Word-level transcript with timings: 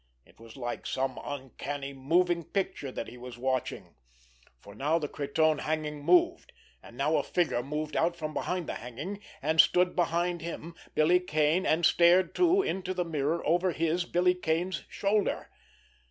It 0.25 0.39
was 0.39 0.57
like 0.57 0.87
some 0.87 1.19
uncanny 1.23 1.93
moving 1.93 2.43
picture 2.43 2.91
that 2.91 3.07
he 3.07 3.19
was 3.19 3.37
watching. 3.37 3.93
For 4.59 4.73
now 4.73 4.97
the 4.97 5.07
cretonne 5.07 5.59
hanging 5.59 6.03
moved; 6.03 6.53
and 6.81 6.97
now 6.97 7.17
a 7.17 7.23
figure 7.23 7.61
moved 7.61 7.95
out 7.95 8.15
from 8.15 8.33
behind 8.33 8.67
the 8.67 8.73
hanging, 8.73 9.19
and 9.43 9.61
stood 9.61 9.95
behind 9.95 10.41
him, 10.41 10.73
Billy 10.95 11.19
Kane, 11.19 11.67
and 11.67 11.85
stared, 11.85 12.33
too, 12.33 12.63
into 12.63 12.95
the 12.95 13.05
mirror, 13.05 13.45
over 13.45 13.73
his, 13.73 14.05
Billy 14.05 14.33
Kane's, 14.33 14.85
shoulder. 14.89 15.51